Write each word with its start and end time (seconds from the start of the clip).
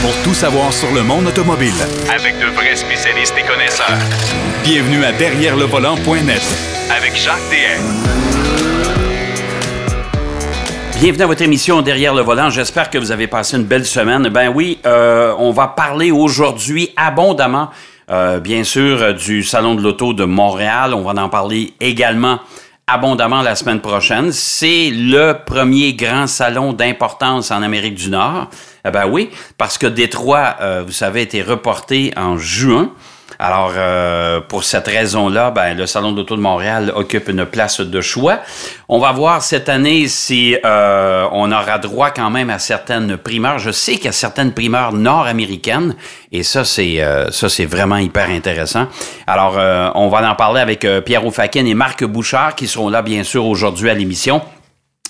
pour 0.00 0.14
tout 0.22 0.34
savoir 0.34 0.72
sur 0.72 0.92
le 0.92 1.02
monde 1.02 1.26
automobile. 1.26 1.72
Avec 2.14 2.38
de 2.38 2.46
vrais 2.54 2.76
spécialistes 2.76 3.34
et 3.38 3.42
connaisseurs. 3.42 3.98
Bienvenue 4.62 5.04
à 5.04 5.12
Derrière 5.12 5.56
le 5.56 5.64
volant.net 5.64 6.42
Avec 6.96 7.16
Jacques 7.16 7.36
DM. 7.50 7.82
Bienvenue 11.00 11.22
à 11.22 11.26
votre 11.26 11.42
émission 11.42 11.82
Derrière 11.82 12.14
le 12.14 12.22
volant. 12.22 12.50
J'espère 12.50 12.90
que 12.90 12.98
vous 12.98 13.12
avez 13.12 13.26
passé 13.26 13.56
une 13.56 13.64
belle 13.64 13.86
semaine. 13.86 14.28
Ben 14.28 14.52
oui, 14.54 14.78
euh, 14.86 15.34
on 15.38 15.52
va 15.52 15.68
parler 15.68 16.10
aujourd'hui 16.10 16.90
abondamment, 16.96 17.70
euh, 18.10 18.40
bien 18.40 18.64
sûr, 18.64 19.14
du 19.14 19.42
Salon 19.42 19.74
de 19.74 19.82
l'Auto 19.82 20.12
de 20.12 20.24
Montréal. 20.24 20.94
On 20.94 21.02
va 21.02 21.20
en 21.22 21.28
parler 21.28 21.72
également 21.80 22.40
abondamment 22.88 23.42
la 23.42 23.54
semaine 23.54 23.80
prochaine. 23.80 24.32
C'est 24.32 24.90
le 24.90 25.34
premier 25.46 25.94
grand 25.94 26.26
salon 26.26 26.72
d'importance 26.72 27.50
en 27.50 27.62
Amérique 27.62 27.94
du 27.94 28.10
Nord. 28.10 28.48
Eh 28.84 28.90
ben 28.90 29.06
oui, 29.06 29.30
parce 29.58 29.78
que 29.78 29.86
Détroit, 29.86 30.56
euh, 30.60 30.82
vous 30.84 30.92
savez, 30.92 31.20
a 31.20 31.22
été 31.22 31.42
reporté 31.42 32.12
en 32.16 32.38
juin. 32.38 32.92
Alors, 33.40 33.72
euh, 33.76 34.40
pour 34.40 34.64
cette 34.64 34.88
raison-là, 34.88 35.52
ben, 35.52 35.76
le 35.76 35.86
Salon 35.86 36.10
d'Auto 36.10 36.34
de 36.34 36.40
Montréal 36.40 36.92
occupe 36.94 37.28
une 37.28 37.46
place 37.46 37.80
de 37.80 38.00
choix. 38.00 38.40
On 38.88 38.98
va 38.98 39.12
voir 39.12 39.42
cette 39.42 39.68
année 39.68 40.08
si 40.08 40.56
euh, 40.64 41.28
on 41.30 41.52
aura 41.52 41.78
droit 41.78 42.10
quand 42.10 42.30
même 42.30 42.50
à 42.50 42.58
certaines 42.58 43.16
primeurs. 43.16 43.60
Je 43.60 43.70
sais 43.70 43.94
qu'il 43.94 44.06
y 44.06 44.08
a 44.08 44.12
certaines 44.12 44.52
primeurs 44.52 44.92
nord-américaines 44.92 45.94
et 46.32 46.42
ça, 46.42 46.64
c'est 46.64 47.00
euh, 47.00 47.30
ça, 47.30 47.48
c'est 47.48 47.64
vraiment 47.64 47.98
hyper 47.98 48.28
intéressant. 48.28 48.88
Alors, 49.28 49.56
on 49.94 50.08
va 50.08 50.28
en 50.28 50.34
parler 50.34 50.60
avec 50.60 50.86
Pierre 51.04 51.24
Oufakin 51.24 51.64
et 51.64 51.74
Marc 51.74 52.04
Bouchard 52.04 52.56
qui 52.56 52.66
seront 52.66 52.88
là, 52.88 53.02
bien 53.02 53.22
sûr, 53.22 53.46
aujourd'hui 53.46 53.88
à 53.88 53.94
l'émission. 53.94 54.42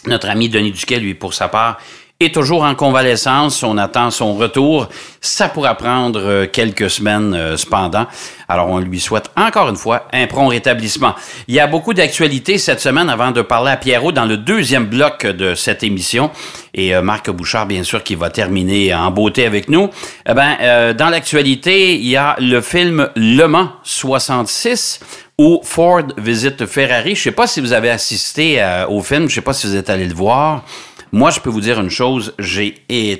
Notre 0.07 0.29
ami 0.29 0.49
Denis 0.49 0.73
Duquet, 0.73 1.01
lui, 1.01 1.15
pour 1.15 1.35
sa 1.35 1.49
part, 1.49 1.79
est 2.21 2.35
toujours 2.35 2.65
en 2.65 2.75
convalescence. 2.75 3.63
On 3.63 3.79
attend 3.79 4.11
son 4.11 4.35
retour. 4.35 4.89
Ça 5.21 5.49
pourra 5.49 5.77
prendre 5.77 6.19
euh, 6.19 6.47
quelques 6.53 6.91
semaines 6.91 7.33
euh, 7.33 7.57
cependant. 7.57 8.09
Alors, 8.49 8.69
on 8.71 8.81
lui 8.81 8.99
souhaite 8.99 9.31
encore 9.37 9.69
une 9.69 9.77
fois 9.77 10.09
un 10.13 10.27
prompt 10.27 10.49
rétablissement. 10.49 11.15
Il 11.47 11.55
y 11.55 11.61
a 11.61 11.69
beaucoup 11.69 11.95
d'actualités 11.95 12.59
cette 12.59 12.81
semaine 12.81 13.09
avant 13.09 13.31
de 13.31 13.41
parler 13.41 13.71
à 13.71 13.77
Pierrot 13.77 14.11
dans 14.11 14.25
le 14.25 14.37
deuxième 14.37 14.87
bloc 14.87 15.27
de 15.27 15.55
cette 15.55 15.85
émission. 15.85 16.33
Et 16.75 16.93
euh, 16.93 17.03
Marc 17.03 17.31
Bouchard, 17.31 17.67
bien 17.67 17.85
sûr, 17.85 18.03
qui 18.03 18.17
va 18.17 18.31
terminer 18.31 18.93
en 18.93 19.13
beauté 19.13 19.47
avec 19.47 19.69
nous. 19.69 19.89
Eh 20.29 20.35
ben, 20.35 20.95
dans 20.95 21.11
l'actualité, 21.11 21.95
il 21.95 22.09
y 22.09 22.17
a 22.17 22.35
le 22.41 22.61
film 22.61 23.11
Le 23.15 23.47
Mans 23.47 23.71
66 23.85 24.99
où 25.39 25.61
Ford 25.63 26.03
visite 26.17 26.67
Ferrari. 26.67 27.15
Je 27.15 27.23
sais 27.23 27.31
pas 27.31 27.47
si 27.47 27.61
vous 27.61 27.73
avez 27.73 27.91
assisté 27.91 28.61
au 28.89 29.03
film, 29.03 29.29
je 29.29 29.37
sais 29.37 29.41
pas 29.41 29.53
si 29.53 29.69
vous 29.69 29.77
êtes 29.77 29.89
allé 29.89 30.05
le 30.05 30.15
voir. 30.15 30.65
Moi, 31.13 31.31
je 31.31 31.41
peux 31.41 31.51
vous 31.51 31.61
dire 31.61 31.81
une 31.81 31.91
chose, 31.91 32.35
j'ai 32.39 32.75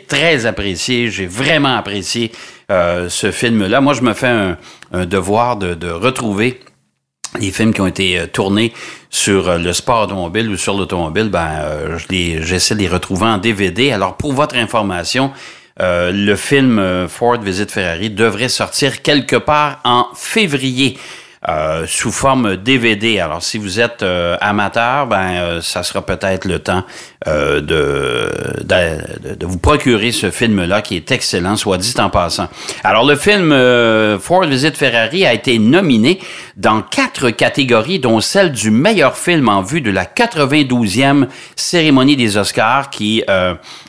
très 0.07 0.47
apprécié, 0.47 1.11
j'ai 1.11 1.27
vraiment 1.27 1.77
apprécié 1.77 2.33
euh, 2.71 3.09
ce 3.09 3.31
film-là. 3.31 3.81
Moi, 3.81 3.95
je 3.95 4.03
me 4.03 4.13
fais 4.13 4.29
un, 4.29 4.59
un 4.93 5.07
devoir 5.07 5.57
de, 5.57 5.75
de 5.75 5.91
retrouver 5.91 6.61
les 7.41 7.51
films 7.51 7.73
qui 7.75 7.81
ont 7.81 7.87
été 7.87 8.19
euh, 8.19 8.27
tournés 8.27 8.73
sur 9.11 9.49
euh, 9.49 9.59
le 9.59 9.73
sport 9.73 10.05
automobile 10.05 10.49
ou 10.51 10.57
sur 10.57 10.77
l'automobile, 10.77 11.29
ben, 11.29 11.49
euh, 11.61 11.99
j'essaie 11.99 12.75
de 12.75 12.81
les 12.81 12.89
retrouver 12.89 13.27
en 13.27 13.39
DVD. 13.39 13.93
Alors, 13.93 14.17
pour 14.17 14.33
votre 14.33 14.57
information, 14.57 15.33
euh, 15.81 16.11
le 16.13 16.35
film 16.37 16.79
euh, 16.79 17.07
Ford 17.07 17.41
Visite 17.41 17.71
Ferrari 17.71 18.11
devrait 18.11 18.49
sortir 18.49 19.03
quelque 19.03 19.37
part 19.37 19.81
en 19.85 20.07
février. 20.15 20.99
Euh, 21.49 21.87
sous 21.87 22.11
forme 22.11 22.57
DVD. 22.57 23.21
Alors, 23.21 23.43
si 23.43 23.59
vous 23.59 23.79
êtes 23.79 24.03
euh, 24.03 24.37
amateur, 24.41 25.07
ben, 25.07 25.35
euh, 25.37 25.61
ça 25.61 25.83
sera 25.83 26.03
peut-être 26.03 26.47
le 26.47 26.59
temps 26.59 26.85
euh, 27.29 27.61
de, 27.61 28.65
de, 28.65 29.47
vous 29.47 29.59
procurer 29.59 30.11
ce 30.11 30.31
film-là 30.31 30.83
qui 30.83 30.97
est 30.97 31.13
excellent, 31.13 31.57
soit 31.57 31.79
dit 31.79 31.95
en 31.99 32.11
passant. 32.11 32.49
Alors, 32.83 33.07
le 33.07 33.15
film 33.15 33.51
Ford 34.21 34.45
Visite 34.45 34.77
Ferrari 34.77 35.27
a 35.27 35.33
été 35.33 35.59
nominé 35.59 36.19
dans 36.57 36.83
quatre 36.83 37.31
catégories, 37.31 38.01
dont 38.01 38.21
celle 38.21 38.51
du 38.53 38.71
meilleur 38.71 39.17
film 39.17 39.49
en 39.49 39.63
vue 39.63 39.81
de 39.81 39.91
la 39.91 40.05
92e 40.05 41.29
cérémonie 41.55 42.17
des 42.17 42.37
Oscars 42.37 42.91
qui 42.91 43.23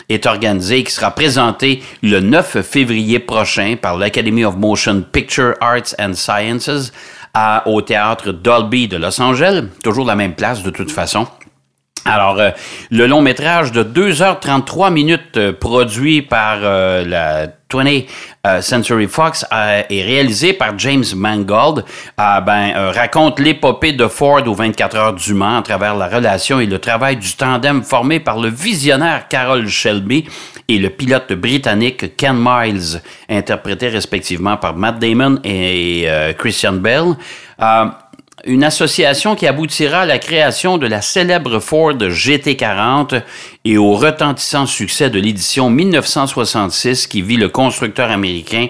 est 0.10 0.26
organisée 0.26 0.84
qui 0.84 0.92
sera 0.92 1.12
présentée 1.12 1.84
le 2.02 2.20
9 2.20 2.62
février 2.62 3.20
prochain 3.20 3.76
par 3.80 3.98
l'Academy 3.98 4.44
of 4.46 4.56
Motion 4.56 5.04
Picture 5.12 5.54
Arts 5.62 5.96
and 6.00 6.14
Sciences 6.14 6.92
à- 7.34 7.64
au 7.68 7.82
théâtre 7.82 8.32
Dolby 8.32 8.88
de 8.88 8.98
Los 8.98 9.22
Angeles, 9.22 9.64
toujours 9.84 10.06
la 10.06 10.16
même 10.16 10.34
place 10.36 10.64
de 10.64 10.70
toute 10.70 10.92
façon. 10.92 11.28
Alors, 12.10 12.40
euh, 12.40 12.50
le 12.90 13.06
long 13.06 13.22
métrage 13.22 13.72
de 13.72 13.84
2h33 13.84 14.92
minutes 14.92 15.38
euh, 15.38 15.54
produit 15.54 16.24
par 16.24 16.58
euh, 16.64 17.06
la 17.06 17.48
20th 17.72 18.08
euh, 18.48 18.62
Century 18.62 19.08
Fox 19.08 19.46
euh, 19.54 19.84
est 19.90 20.02
réalisé 20.02 20.54
par 20.54 20.78
James 20.80 21.04
Mangold. 21.16 21.86
Euh, 22.20 22.42
ben, 22.42 22.92
raconte 22.92 23.40
l'épopée 23.40 23.92
de 23.92 24.08
Ford 24.08 24.42
aux 24.48 24.56
24 24.56 24.96
heures 24.96 25.14
du 25.14 25.34
Mans 25.34 25.60
à 25.60 25.62
travers 25.62 25.96
la 25.96 26.08
relation 26.08 26.60
et 26.60 26.66
le 26.66 26.80
travail 26.80 27.18
du 27.18 27.32
tandem 27.34 27.84
formé 27.84 28.20
par 28.20 28.40
le 28.40 28.50
visionnaire 28.50 29.28
Carol 29.28 29.68
Shelby 29.68 30.26
et 30.68 30.78
le 30.80 30.90
pilote 30.90 31.34
britannique 31.34 32.16
Ken 32.16 32.36
Miles, 32.38 33.02
interprété 33.30 33.90
respectivement 33.90 34.58
par 34.58 34.76
Matt 34.76 35.00
Damon 35.00 35.40
et 35.44 36.06
euh, 36.08 36.34
Christian 36.34 36.74
Bell. 36.74 37.16
Une 38.46 38.64
association 38.64 39.36
qui 39.36 39.48
aboutira 39.48 40.02
à 40.02 40.06
la 40.06 40.18
création 40.18 40.78
de 40.78 40.88
la 40.88 41.02
célèbre 41.02 41.60
Ford 41.60 41.94
GT40 41.94 43.22
et 43.66 43.78
au 43.78 43.94
retentissant 43.94 44.66
succès 44.66 45.10
de 45.10 45.20
l'édition 45.20 45.70
1966 45.70 47.08
qui 47.08 47.22
vit 47.22 47.36
le 47.36 47.50
constructeur 47.50 48.10
américain 48.10 48.68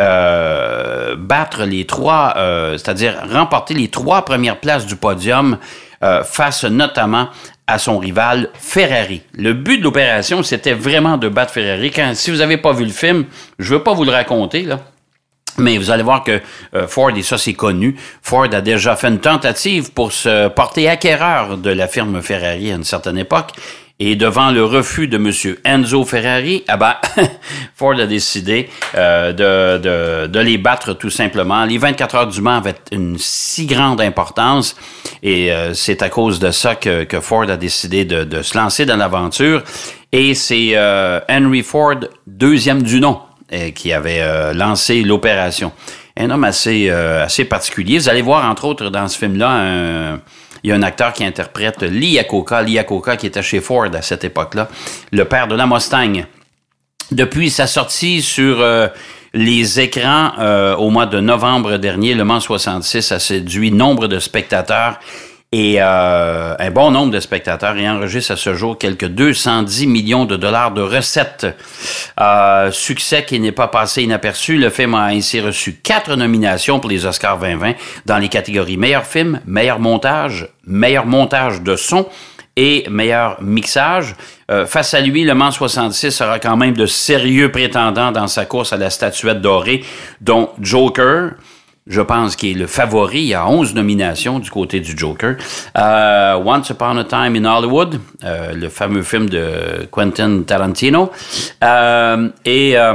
euh, 0.00 1.14
battre 1.16 1.64
les 1.64 1.84
trois, 1.84 2.34
euh, 2.36 2.72
c'est-à-dire 2.72 3.22
remporter 3.30 3.74
les 3.74 3.86
trois 3.88 4.24
premières 4.24 4.58
places 4.58 4.86
du 4.86 4.96
podium 4.96 5.58
euh, 6.02 6.24
face 6.24 6.64
notamment 6.64 7.28
à 7.68 7.78
son 7.78 7.98
rival 7.98 8.50
Ferrari. 8.54 9.22
Le 9.32 9.52
but 9.52 9.78
de 9.78 9.84
l'opération, 9.84 10.42
c'était 10.42 10.74
vraiment 10.74 11.18
de 11.18 11.28
battre 11.28 11.52
Ferrari. 11.52 11.92
Si 12.14 12.32
vous 12.32 12.38
n'avez 12.38 12.56
pas 12.56 12.72
vu 12.72 12.84
le 12.84 12.90
film, 12.90 13.26
je 13.60 13.72
ne 13.72 13.78
veux 13.78 13.84
pas 13.84 13.94
vous 13.94 14.04
le 14.04 14.10
raconter, 14.10 14.62
là. 14.62 14.80
Mais 15.58 15.78
vous 15.78 15.90
allez 15.90 16.02
voir 16.02 16.24
que 16.24 16.40
euh, 16.74 16.86
Ford, 16.88 17.10
et 17.16 17.22
ça 17.22 17.38
c'est 17.38 17.54
connu, 17.54 17.96
Ford 18.22 18.48
a 18.52 18.60
déjà 18.60 18.96
fait 18.96 19.08
une 19.08 19.20
tentative 19.20 19.92
pour 19.92 20.12
se 20.12 20.48
porter 20.48 20.88
acquéreur 20.88 21.58
de 21.58 21.70
la 21.70 21.86
firme 21.86 22.20
Ferrari 22.22 22.72
à 22.72 22.74
une 22.74 22.84
certaine 22.84 23.18
époque. 23.18 23.50
Et 24.00 24.16
devant 24.16 24.50
le 24.50 24.64
refus 24.64 25.06
de 25.06 25.16
M. 25.16 25.56
Enzo 25.64 26.04
Ferrari, 26.04 26.64
ah 26.68 26.76
ben, 26.76 26.94
Ford 27.76 27.94
a 28.00 28.06
décidé 28.06 28.68
euh, 28.96 29.32
de, 29.32 29.78
de, 29.78 30.26
de 30.26 30.40
les 30.40 30.58
battre 30.58 30.94
tout 30.94 31.10
simplement. 31.10 31.64
Les 31.64 31.78
24 31.78 32.14
heures 32.16 32.26
du 32.26 32.40
Mans 32.40 32.56
avaient 32.56 32.74
une 32.90 33.16
si 33.18 33.66
grande 33.66 34.00
importance 34.00 34.74
et 35.22 35.52
euh, 35.52 35.74
c'est 35.74 36.02
à 36.02 36.08
cause 36.08 36.40
de 36.40 36.50
ça 36.50 36.74
que, 36.74 37.04
que 37.04 37.20
Ford 37.20 37.48
a 37.48 37.56
décidé 37.56 38.04
de, 38.04 38.24
de 38.24 38.42
se 38.42 38.58
lancer 38.58 38.84
dans 38.84 38.96
l'aventure. 38.96 39.62
Et 40.10 40.34
c'est 40.34 40.76
Henry 41.28 41.62
Ford, 41.62 41.96
deuxième 42.26 42.82
du 42.82 43.00
nom, 43.00 43.20
qui 43.74 43.92
avait 43.92 44.20
euh, 44.20 44.52
lancé 44.52 45.02
l'opération. 45.02 45.72
Un 46.16 46.30
homme 46.30 46.44
assez, 46.44 46.88
euh, 46.88 47.24
assez 47.24 47.44
particulier. 47.44 47.98
Vous 47.98 48.08
allez 48.08 48.22
voir, 48.22 48.48
entre 48.48 48.64
autres, 48.64 48.88
dans 48.90 49.08
ce 49.08 49.18
film-là, 49.18 50.18
il 50.62 50.70
y 50.70 50.72
a 50.72 50.76
un 50.76 50.82
acteur 50.82 51.12
qui 51.12 51.24
interprète 51.24 51.82
Lee 51.82 52.12
Iacocca, 52.12 52.62
Lee 52.62 52.72
Iacocca 52.72 53.16
qui 53.16 53.26
était 53.26 53.42
chez 53.42 53.60
Ford 53.60 53.88
à 53.92 54.02
cette 54.02 54.24
époque-là, 54.24 54.68
le 55.12 55.24
père 55.24 55.48
de 55.48 55.54
la 55.54 55.66
Mustang. 55.66 56.24
Depuis 57.10 57.50
sa 57.50 57.66
sortie 57.66 58.22
sur 58.22 58.60
euh, 58.60 58.88
les 59.34 59.80
écrans 59.80 60.32
au 60.78 60.90
mois 60.90 61.06
de 61.06 61.20
novembre 61.20 61.76
dernier, 61.76 62.14
Le 62.14 62.24
Mans 62.24 62.40
66 62.40 63.12
a 63.12 63.18
séduit 63.18 63.72
nombre 63.72 64.06
de 64.06 64.20
spectateurs 64.20 65.00
et 65.56 65.76
euh, 65.78 66.56
un 66.58 66.70
bon 66.72 66.90
nombre 66.90 67.12
de 67.12 67.20
spectateurs 67.20 67.76
et 67.76 67.88
enregistre 67.88 68.32
à 68.32 68.36
ce 68.36 68.54
jour 68.54 68.76
quelques 68.76 69.06
210 69.06 69.86
millions 69.86 70.24
de 70.24 70.34
dollars 70.34 70.72
de 70.72 70.82
recettes. 70.82 71.46
Euh, 72.20 72.72
succès 72.72 73.24
qui 73.24 73.38
n'est 73.38 73.52
pas 73.52 73.68
passé 73.68 74.02
inaperçu. 74.02 74.56
Le 74.56 74.68
film 74.68 74.96
a 74.96 75.04
ainsi 75.04 75.40
reçu 75.40 75.74
quatre 75.74 76.16
nominations 76.16 76.80
pour 76.80 76.90
les 76.90 77.06
Oscars 77.06 77.38
2020 77.38 77.74
dans 78.04 78.18
les 78.18 78.28
catégories 78.28 78.76
meilleur 78.76 79.06
film, 79.06 79.40
meilleur 79.46 79.78
montage, 79.78 80.48
meilleur 80.66 81.06
montage 81.06 81.62
de 81.62 81.76
son 81.76 82.08
et 82.56 82.84
meilleur 82.90 83.40
mixage. 83.40 84.16
Euh, 84.50 84.66
face 84.66 84.92
à 84.92 85.00
lui, 85.02 85.22
le 85.22 85.34
Mans 85.34 85.52
66 85.52 86.20
aura 86.20 86.40
quand 86.40 86.56
même 86.56 86.76
de 86.76 86.86
sérieux 86.86 87.52
prétendants 87.52 88.10
dans 88.10 88.26
sa 88.26 88.44
course 88.44 88.72
à 88.72 88.76
la 88.76 88.90
statuette 88.90 89.40
dorée, 89.40 89.84
dont 90.20 90.50
Joker, 90.60 91.34
je 91.86 92.00
pense 92.00 92.36
qu'il 92.36 92.56
est 92.56 92.60
le 92.60 92.66
favori. 92.66 93.20
Il 93.20 93.26
y 93.26 93.34
a 93.34 93.46
11 93.46 93.74
nominations 93.74 94.38
du 94.38 94.50
côté 94.50 94.80
du 94.80 94.96
Joker. 94.96 95.36
Euh, 95.76 96.34
Once 96.44 96.70
Upon 96.70 96.96
a 96.98 97.04
Time 97.04 97.36
in 97.36 97.44
Hollywood, 97.44 98.00
euh, 98.24 98.52
le 98.54 98.68
fameux 98.68 99.02
film 99.02 99.28
de 99.28 99.86
Quentin 99.90 100.42
Tarantino. 100.46 101.10
Euh, 101.62 102.28
et... 102.44 102.76
euh, 102.78 102.94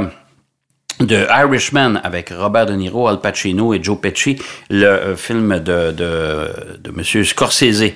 de 1.00 1.26
Irishman 1.30 1.98
avec 2.04 2.30
Robert 2.30 2.66
De 2.66 2.74
Niro, 2.74 3.08
Al 3.08 3.20
Pacino 3.20 3.72
et 3.72 3.82
Joe 3.82 3.98
Pesci, 3.98 4.36
le 4.68 4.84
euh, 4.84 5.16
film 5.16 5.58
de, 5.58 5.92
de, 5.92 6.48
de. 6.78 7.22
Scorsese. 7.22 7.94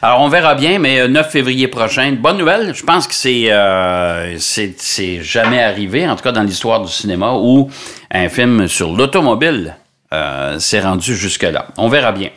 Alors, 0.00 0.22
on 0.22 0.28
verra 0.28 0.54
bien, 0.54 0.78
mais 0.78 1.06
9 1.06 1.30
février 1.30 1.68
prochain, 1.68 2.16
bonne 2.18 2.38
nouvelle, 2.38 2.74
je 2.74 2.82
pense 2.82 3.06
que 3.06 3.14
c'est 3.14 3.52
euh, 3.52 4.36
c'est 4.38 5.22
jamais 5.22 5.62
arrivé, 5.62 6.08
en 6.08 6.16
tout 6.16 6.22
cas 6.22 6.32
dans 6.32 6.42
l'histoire 6.42 6.80
du 6.80 6.90
cinéma, 6.90 7.34
où 7.34 7.70
un 8.10 8.28
film 8.30 8.66
sur 8.68 8.90
l'automobile 8.96 9.76
euh, 10.16 10.58
s'est 10.58 10.80
rendu 10.80 11.14
jusque-là. 11.14 11.66
On 11.76 11.88
verra 11.88 12.12
bien. 12.12 12.30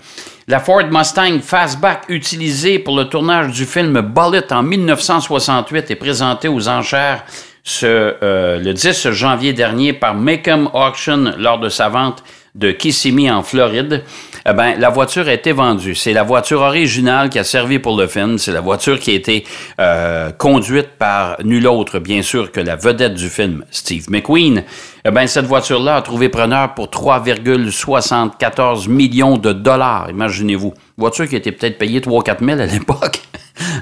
La 0.47 0.59
Ford 0.59 0.85
Mustang 0.89 1.39
Fastback 1.41 2.05
utilisée 2.09 2.79
pour 2.79 2.97
le 2.97 3.05
tournage 3.05 3.51
du 3.51 3.65
film 3.65 4.01
Bullet 4.01 4.51
en 4.51 4.63
1968 4.63 5.91
est 5.91 5.95
présentée 5.95 6.47
aux 6.47 6.67
enchères 6.67 7.23
euh, 7.83 8.59
le 8.59 8.73
10 8.73 9.11
janvier 9.11 9.53
dernier 9.53 9.93
par 9.93 10.15
Macomb 10.15 10.69
Auction 10.73 11.33
lors 11.37 11.59
de 11.59 11.69
sa 11.69 11.89
vente 11.89 12.23
de 12.55 12.71
Kissimmee 12.71 13.31
en 13.31 13.43
Floride, 13.43 14.03
eh 14.47 14.53
ben, 14.53 14.79
la 14.79 14.89
voiture 14.89 15.27
a 15.27 15.33
été 15.33 15.51
vendue. 15.51 15.95
C'est 15.95 16.13
la 16.13 16.23
voiture 16.23 16.61
originale 16.61 17.29
qui 17.29 17.39
a 17.39 17.43
servi 17.43 17.79
pour 17.79 17.97
le 17.97 18.07
film. 18.07 18.37
C'est 18.37 18.51
la 18.51 18.61
voiture 18.61 18.99
qui 18.99 19.11
a 19.11 19.13
été 19.13 19.45
euh, 19.79 20.31
conduite 20.31 20.89
par 20.97 21.37
nul 21.43 21.67
autre, 21.67 21.99
bien 21.99 22.21
sûr, 22.21 22.51
que 22.51 22.59
la 22.59 22.75
vedette 22.75 23.13
du 23.13 23.29
film, 23.29 23.63
Steve 23.69 24.09
McQueen. 24.09 24.63
Eh 25.05 25.11
ben, 25.11 25.27
cette 25.27 25.45
voiture-là 25.45 25.97
a 25.97 26.01
trouvé 26.01 26.29
preneur 26.29 26.73
pour 26.73 26.87
3,74 26.87 28.89
millions 28.89 29.37
de 29.37 29.53
dollars. 29.53 30.09
Imaginez-vous. 30.09 30.73
Voiture 30.97 31.27
qui 31.27 31.35
était 31.35 31.51
peut-être 31.51 31.77
payée 31.77 31.99
3-4 31.99 32.43
000 32.43 32.59
à 32.59 32.65
l'époque. 32.65 33.21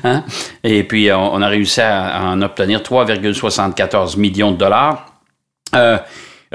Hein? 0.04 0.24
Et 0.64 0.84
puis, 0.84 1.12
on, 1.12 1.40
a 1.40 1.48
réussi 1.48 1.81
à, 1.81 2.24
en 2.24 2.42
obtenir 2.42 2.80
3,74 2.80 4.18
millions 4.18 4.52
de 4.52 4.58
dollars. 4.58 5.06
Euh, 5.75 6.00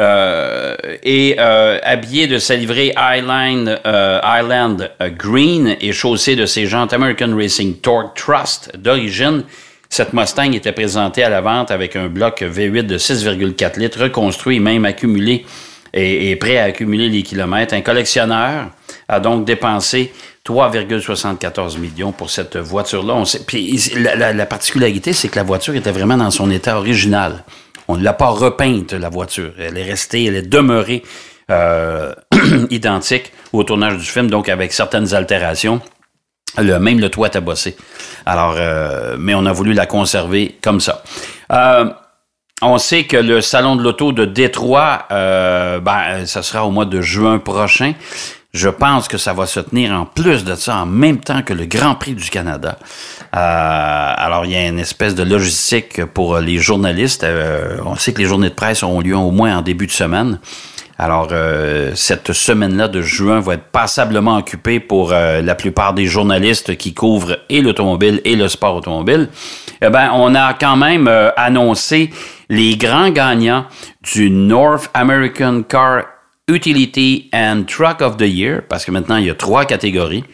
euh, 0.02 0.74
et 1.02 1.36
euh, 1.38 1.78
habillé 1.82 2.26
de 2.26 2.38
sa 2.38 2.56
livrée 2.56 2.92
Island, 2.96 4.90
Green 5.16 5.76
et 5.80 5.92
chaussé 5.92 6.34
de 6.34 6.44
ses 6.46 6.66
jantes 6.66 6.92
American 6.92 7.36
Racing 7.36 7.76
Torque 7.76 8.16
Trust 8.16 8.76
d'origine, 8.76 9.44
cette 9.88 10.12
Mustang 10.12 10.52
était 10.52 10.72
présentée 10.72 11.22
à 11.22 11.28
la 11.28 11.40
vente 11.40 11.70
avec 11.70 11.96
un 11.96 12.08
bloc 12.08 12.42
V8 12.42 12.86
de 12.86 12.98
6,4 12.98 13.78
litres, 13.78 14.02
reconstruit 14.02 14.56
et 14.56 14.60
même 14.60 14.84
accumulé 14.84 15.44
et, 15.94 16.34
prêt 16.36 16.58
à 16.58 16.64
accumuler 16.64 17.08
les 17.08 17.22
kilomètres. 17.22 17.74
Un 17.74 17.82
collectionneur 17.82 18.70
a 19.08 19.20
donc 19.20 19.44
dépensé 19.44 20.12
3,74 20.46 21.78
millions 21.78 22.10
pour 22.10 22.30
cette 22.30 22.56
voiture-là. 22.56 23.22
Puis 23.46 23.92
la 23.96 24.46
particularité, 24.46 25.12
c'est 25.12 25.28
que 25.28 25.36
la 25.36 25.44
voiture 25.44 25.76
était 25.76 25.92
vraiment 25.92 26.16
dans 26.16 26.30
son 26.30 26.50
état 26.50 26.78
original. 26.78 27.44
On 27.92 27.96
ne 27.96 28.04
l'a 28.04 28.14
pas 28.14 28.30
repeinte, 28.30 28.94
la 28.94 29.10
voiture. 29.10 29.52
Elle 29.58 29.76
est 29.76 29.82
restée, 29.82 30.24
elle 30.24 30.36
est 30.36 30.48
demeurée 30.48 31.02
euh, 31.50 32.14
identique 32.70 33.34
au 33.52 33.64
tournage 33.64 33.98
du 33.98 34.06
film, 34.06 34.30
donc 34.30 34.48
avec 34.48 34.72
certaines 34.72 35.12
altérations. 35.12 35.78
Le, 36.56 36.78
même 36.78 37.00
le 37.00 37.10
toit 37.10 37.36
a 37.36 37.40
bossé. 37.40 37.76
Alors, 38.24 38.54
euh, 38.56 39.16
mais 39.18 39.34
on 39.34 39.44
a 39.44 39.52
voulu 39.52 39.74
la 39.74 39.84
conserver 39.84 40.56
comme 40.62 40.80
ça. 40.80 41.02
Euh, 41.52 41.84
on 42.62 42.78
sait 42.78 43.04
que 43.04 43.18
le 43.18 43.42
salon 43.42 43.76
de 43.76 43.82
l'auto 43.82 44.12
de 44.12 44.24
Détroit, 44.24 45.06
ben, 45.10 46.24
ça 46.24 46.42
sera 46.42 46.64
au 46.64 46.70
mois 46.70 46.86
de 46.86 47.02
juin 47.02 47.40
prochain. 47.40 47.92
Je 48.54 48.68
pense 48.68 49.08
que 49.08 49.16
ça 49.16 49.32
va 49.32 49.46
se 49.46 49.60
tenir 49.60 49.92
en 49.92 50.04
plus 50.04 50.44
de 50.44 50.54
ça 50.56 50.76
en 50.76 50.84
même 50.84 51.20
temps 51.20 51.40
que 51.40 51.54
le 51.54 51.64
Grand 51.64 51.94
Prix 51.94 52.12
du 52.12 52.28
Canada. 52.28 52.76
Euh, 53.34 54.14
alors, 54.14 54.44
il 54.44 54.50
y 54.52 54.56
a 54.56 54.68
une 54.68 54.78
espèce 54.78 55.14
de 55.14 55.22
logistique 55.22 56.04
pour 56.04 56.36
les 56.36 56.58
journalistes. 56.58 57.24
Euh, 57.24 57.78
on 57.86 57.96
sait 57.96 58.12
que 58.12 58.18
les 58.18 58.26
journées 58.26 58.50
de 58.50 58.54
presse 58.54 58.82
auront 58.82 59.00
lieu 59.00 59.16
au 59.16 59.30
moins 59.30 59.56
en 59.56 59.62
début 59.62 59.86
de 59.86 59.92
semaine. 59.92 60.38
Alors, 60.98 61.28
euh, 61.32 61.92
cette 61.94 62.34
semaine-là 62.34 62.88
de 62.88 63.00
juin 63.00 63.40
va 63.40 63.54
être 63.54 63.70
passablement 63.72 64.36
occupée 64.36 64.80
pour 64.80 65.12
la 65.12 65.54
plupart 65.54 65.94
des 65.94 66.04
journalistes 66.04 66.76
qui 66.76 66.92
couvrent 66.92 67.38
et 67.48 67.62
l'automobile 67.62 68.20
et 68.26 68.36
le 68.36 68.48
sport 68.48 68.76
automobile. 68.76 69.30
Eh 69.80 69.88
ben, 69.88 70.10
on 70.12 70.34
a 70.34 70.52
quand 70.52 70.76
même 70.76 71.10
annoncé 71.38 72.10
les 72.50 72.76
grands 72.76 73.08
gagnants 73.08 73.64
du 74.02 74.28
North 74.28 74.90
American 74.92 75.62
Car 75.66 76.02
Utility 76.48 77.30
and 77.32 77.64
Truck 77.66 78.00
of 78.00 78.16
the 78.16 78.28
Year, 78.28 78.62
parce 78.68 78.84
que 78.84 78.90
maintenant 78.90 79.16
il 79.16 79.26
y 79.26 79.30
a 79.30 79.34
trois 79.34 79.64
catégories. 79.64 80.24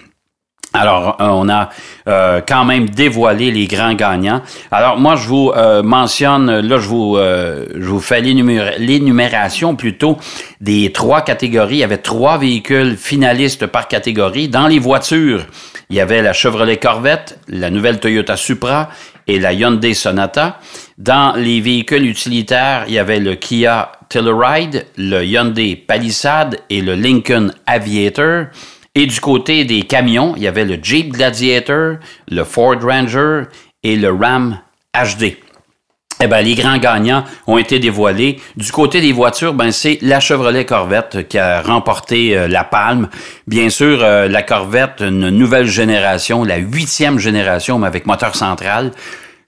Alors, 0.75 1.17
euh, 1.21 1.27
on 1.29 1.49
a 1.49 1.71
euh, 2.09 2.43
quand 2.47 2.65
même 2.67 2.91
dévoilé 2.91 3.51
les 3.51 3.67
grands 3.67 3.95
gagnants. 3.95 4.43
Alors, 4.71 4.99
moi, 4.99 5.17
je 5.17 5.27
vous 5.27 5.51
euh, 5.57 5.83
mentionne, 5.83 6.61
là, 6.61 6.79
je 6.79 6.87
vous, 6.87 7.17
je 7.17 7.89
vous 7.89 8.01
fais 8.01 8.21
l'énumération 8.21 9.77
plutôt 9.77 10.19
des 10.61 10.93
trois 10.93 11.23
catégories. 11.23 11.77
Il 11.77 11.81
y 11.81 11.85
avait 11.85 11.97
trois 11.97 12.37
véhicules 12.37 12.97
finalistes 12.97 13.67
par 13.67 13.89
catégorie. 13.89 14.49
Dans 14.49 14.69
les 14.69 14.79
voitures, 14.79 15.47
il 15.89 15.97
y 15.97 16.01
avait 16.01 16.21
la 16.21 16.35
Chevrolet 16.35 16.77
Corvette, 16.77 17.39
la 17.49 17.71
nouvelle 17.71 17.99
Toyota 17.99 18.37
Supra 18.37 18.91
et 19.29 19.39
la 19.39 19.53
Hyundai 19.53 19.95
Sonata. 19.95 20.59
Dans 20.97 21.37
les 21.37 21.61
véhicules 21.61 22.07
utilitaires, 22.07 22.85
il 22.89 22.95
y 22.95 22.99
avait 22.99 23.21
le 23.21 23.37
Kia 23.37 23.93
Telluride, 24.09 24.87
le 24.97 25.25
Hyundai 25.25 25.77
Palisade 25.77 26.59
et 26.71 26.81
le 26.81 26.95
Lincoln 26.95 27.53
Aviator. 27.67 28.47
Et 28.95 29.07
du 29.07 29.21
côté 29.21 29.65
des 29.65 29.83
camions, 29.83 30.35
il 30.37 30.43
y 30.43 30.49
avait 30.49 30.65
le 30.65 30.79
Jeep 30.83 31.13
Gladiator, 31.13 31.99
le 32.29 32.43
Ford 32.43 32.77
Ranger 32.83 33.43
et 33.85 33.97
le 33.97 34.11
Ram 34.11 34.59
HD. 34.95 35.37
Eh 36.21 36.27
ben, 36.27 36.41
les 36.41 36.57
grands 36.57 36.79
gagnants 36.79 37.25
ont 37.47 37.59
été 37.59 37.79
dévoilés. 37.79 38.41
Du 38.57 38.73
côté 38.73 39.01
des 39.01 39.13
voitures, 39.13 39.55
ben, 39.55 39.71
c'est 39.71 39.99
la 40.03 40.19
Chevrolet 40.19 40.65
Corvette 40.65 41.29
qui 41.29 41.39
a 41.39 41.63
remporté 41.63 42.37
euh, 42.37 42.49
la 42.49 42.65
palme. 42.65 43.09
Bien 43.47 43.71
sûr, 43.71 44.03
euh, 44.03 44.27
la 44.27 44.43
Corvette, 44.43 45.01
une 45.01 45.31
nouvelle 45.31 45.67
génération, 45.67 46.43
la 46.43 46.57
huitième 46.57 47.21
génération, 47.21 47.79
mais 47.79 47.87
avec 47.87 48.07
moteur 48.07 48.35
central 48.35 48.91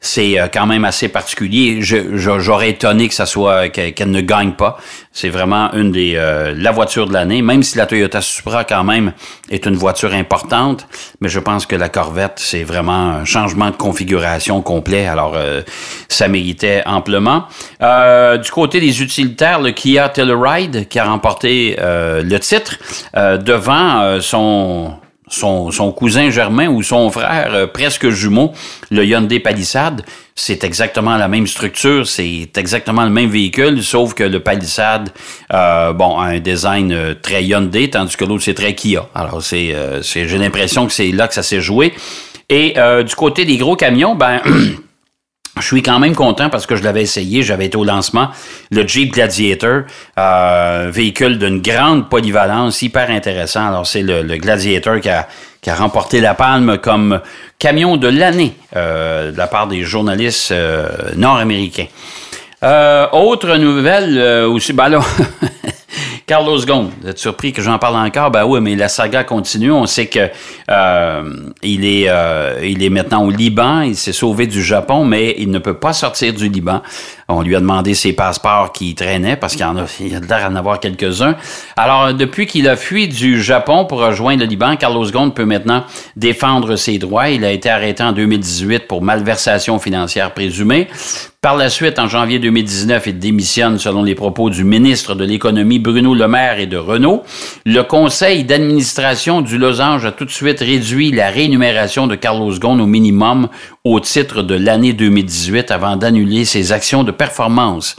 c'est 0.01 0.41
euh, 0.41 0.49
quand 0.53 0.67
même 0.67 0.85
assez 0.85 1.09
particulier. 1.09 1.81
J'aurais 1.83 2.71
étonné 2.71 3.09
que 3.09 3.15
ça 3.15 3.27
soit 3.27 3.69
qu'elle 3.69 4.11
ne 4.11 4.21
gagne 4.23 4.53
pas. 4.53 4.79
C'est 5.13 5.29
vraiment 5.29 5.73
une 5.73 5.93
des 5.93 6.15
euh, 6.17 6.55
la 6.57 6.71
voiture 6.71 7.07
de 7.07 7.13
l'année, 7.13 7.43
même 7.43 7.63
si 7.63 7.77
la 7.77 7.87
Toyota 7.87 8.23
Supra 8.23 8.65
quand 8.65 8.85
même 8.85 9.13
est 9.51 9.67
une 9.67 9.75
voiture 9.77 10.15
importante, 10.15 10.87
mais 11.21 11.29
je 11.29 11.39
pense 11.39 11.67
que 11.67 11.77
la 11.77 11.89
Corvette 11.89 12.35
c'est 12.37 12.65
vraiment 12.65 13.11
un 13.11 13.25
changement 13.25 13.71
de 13.71 13.77
configuration 13.77 14.63
complet. 14.63 15.07
Alors 15.07 15.35
euh, 15.37 15.63
ça 16.09 16.29
méritait 16.29 16.83
amplement. 16.87 17.45
du 17.81 18.51
côté 18.51 18.81
des 18.81 19.03
utilitaires, 19.03 19.61
le 19.61 19.73
Kia 19.73 20.09
Telluride 20.09 20.89
qui 20.89 20.99
a 20.99 21.05
remporté 21.05 21.77
le 21.79 22.39
titre 22.39 22.79
devant 23.15 24.21
son 24.21 24.95
son, 25.31 25.93
cousin 25.93 26.31
germain 26.31 26.69
ou 26.69 26.83
son 26.83 27.11
frère 27.11 27.51
euh, 27.55 27.67
presque 27.67 28.11
jumeau, 28.11 28.53
le 28.91 29.05
Hyundai 29.05 29.41
Palisade, 29.41 30.03
c'est 30.35 30.65
exactement 30.65 31.17
la 31.17 31.29
même 31.29 31.47
structure, 31.47 32.07
c'est 32.07 32.49
exactement 32.57 33.05
le 33.05 33.11
même 33.11 33.31
véhicule, 33.31 33.83
sauf 33.83 34.15
que 34.15 34.25
le 34.25 34.41
Palisade, 34.41 35.11
euh, 35.53 35.93
bon, 35.93 36.19
a 36.19 36.27
un 36.27 36.41
design 36.41 36.93
euh, 36.93 37.15
très 37.15 37.45
Hyundai, 37.45 37.91
tandis 37.91 38.17
que 38.17 38.25
l'autre 38.25 38.43
c'est 38.43 38.55
très 38.55 38.75
Kia. 38.75 39.07
Alors 39.15 39.43
c'est 39.43 39.75
j'ai 40.03 40.39
l'impression 40.39 40.87
que 40.87 40.93
c'est 40.93 41.13
là 41.13 41.29
que 41.29 41.35
ça 41.35 41.43
s'est 41.43 41.61
joué. 41.61 41.95
Et 42.49 42.75
du 43.07 43.15
côté 43.15 43.45
des 43.45 43.57
gros 43.59 43.77
camions, 43.77 44.17
ben 44.17 44.41
Je 45.61 45.67
suis 45.67 45.83
quand 45.83 45.99
même 45.99 46.15
content 46.15 46.51
parce 46.51 46.67
que 46.67 46.77
je 46.77 46.83
l'avais 46.83 47.03
essayé, 47.03 47.43
j'avais 47.43 47.67
été 47.67 47.77
au 47.77 47.85
lancement. 47.85 48.29
Le 48.71 48.87
Jeep 48.87 49.13
Gladiator, 49.13 49.83
euh, 50.19 50.91
véhicule 50.93 51.39
d'une 51.39 51.61
grande 51.61 52.09
polyvalence, 52.09 52.83
hyper 52.83 53.11
intéressant. 53.11 53.67
Alors 53.69 53.87
c'est 53.87 54.03
le, 54.03 54.23
Gladiator 54.37 55.01
qui 55.01 55.09
a, 55.09 55.29
qui 55.61 55.71
a 55.71 55.75
remporté 55.75 56.21
la 56.21 56.35
palme 56.35 56.79
comme 56.79 57.21
camion 57.59 57.97
de 57.97 58.09
l'année 58.09 58.55
euh, 58.77 59.33
de 59.33 59.39
la 59.39 59.47
part 59.47 59.67
des 59.69 59.83
journalistes 59.83 60.53
euh, 60.53 60.89
nord-américains. 61.17 61.87
Euh, 62.63 63.07
autre 63.13 63.57
nouvelle 63.57 64.19
euh, 64.19 64.47
aussi, 64.47 64.75
ben 64.75 64.91
là, 64.91 65.01
Carlos 66.31 66.65
Ghosn, 66.65 66.91
vous 67.03 67.09
êtes 67.09 67.19
surpris 67.19 67.53
que 67.53 67.61
j'en 67.61 67.81
parle 67.81 67.97
encore? 67.97 68.31
Ben 68.31 68.45
oui, 68.45 68.61
mais 68.61 68.77
la 68.77 68.89
saga 68.89 69.25
continue. 69.25 69.73
On 69.73 69.87
sait 69.87 70.07
que 70.07 70.29
euh, 70.71 71.51
euh, 71.65 72.61
est 72.61 72.89
maintenant 72.89 73.25
au 73.25 73.31
Liban. 73.31 73.81
Il 73.81 73.97
s'est 73.97 74.13
sauvé 74.13 74.47
du 74.47 74.63
Japon, 74.63 75.05
mais 75.05 75.35
il 75.39 75.51
ne 75.51 75.59
peut 75.59 75.75
pas 75.75 75.93
sortir 75.93 76.33
du 76.33 76.49
Liban. 76.49 76.83
On 77.33 77.43
lui 77.43 77.55
a 77.55 77.61
demandé 77.61 77.95
ses 77.95 78.13
passeports 78.13 78.73
qui 78.73 78.95
traînaient 78.95 79.37
parce 79.37 79.53
qu'il 79.53 79.63
y 79.63 79.65
en 79.65 79.77
a, 79.77 79.85
il 80.01 80.15
a 80.15 80.21
l'air 80.21 80.51
d'en 80.51 80.57
avoir 80.57 80.81
quelques-uns. 80.81 81.37
Alors, 81.77 82.13
depuis 82.13 82.47
qu'il 82.47 82.69
a 82.69 82.77
fui 82.77 83.09
du 83.09 83.41
Japon 83.41 83.85
pour 83.85 84.01
rejoindre 84.01 84.43
le 84.43 84.49
Liban, 84.49 84.77
Carlos 84.77 85.11
Ghosn 85.11 85.33
peut 85.33 85.45
maintenant 85.45 85.85
défendre 86.17 86.77
ses 86.77 86.99
droits. 86.99 87.29
Il 87.29 87.45
a 87.45 87.53
été 87.53 87.71
arrêté 87.71 88.03
en 88.03 88.13
2018 88.13 88.89
pour 88.89 89.03
malversation 89.03 89.79
financière 89.79 90.33
présumée. 90.33 90.89
Par 91.43 91.57
la 91.57 91.71
suite, 91.71 91.99
en 91.99 92.07
janvier 92.07 92.39
2019, 92.39 93.07
il 93.07 93.19
démissionne 93.19 93.79
selon 93.79 94.03
les 94.03 94.15
propos 94.15 94.51
du 94.51 94.63
ministre 94.63 95.15
de 95.15 95.25
l'Économie 95.25 95.79
Bruno 95.79 96.15
Le 96.15 96.29
Maire 96.29 96.59
et 96.59 96.67
de 96.67 96.77
Renault. 96.77 97.23
Le 97.65 97.81
conseil 97.81 98.45
d'administration 98.45 99.41
du 99.41 99.57
Losange 99.57 100.05
a 100.05 100.13
tout 100.13 100.27
de 100.27 100.31
suite 100.31 100.61
réduit 100.61 101.13
la 101.13 101.31
rémunération 101.31 102.07
de 102.07 102.15
Carlos 102.15 102.53
Ghosn 102.59 102.83
au 102.83 102.87
minimum 102.87 103.49
au 103.85 104.01
titre 104.01 104.43
de 104.43 104.55
l'année 104.55 104.93
2018 104.93 105.71
avant 105.71 105.97
d'annuler 105.97 106.45
ses 106.45 106.73
actions 106.73 107.05
de 107.05 107.11
performance. 107.11 107.97